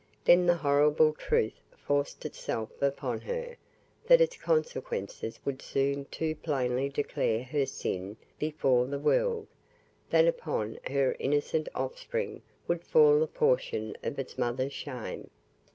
Then 0.25 0.47
the 0.47 0.55
horrible 0.57 1.13
truth 1.13 1.61
forced 1.77 2.25
itself 2.25 2.71
upon 2.81 3.21
her, 3.21 3.55
that 4.07 4.19
its 4.19 4.35
consequences 4.35 5.39
would 5.45 5.61
soon 5.61 6.05
too 6.05 6.33
plainly 6.35 6.89
declare 6.89 7.43
her 7.43 7.67
sin 7.67 8.17
before 8.39 8.87
the 8.87 8.97
world; 8.97 9.45
that 10.09 10.25
upon 10.27 10.79
her 10.87 11.15
innocent 11.19 11.69
offspring 11.75 12.41
would 12.67 12.83
fall 12.83 13.21
a 13.21 13.27
portion 13.27 13.95
of 14.01 14.17
its 14.17 14.39
mother's 14.39 14.73
shame. 14.73 15.29